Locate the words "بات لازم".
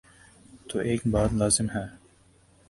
1.07-1.69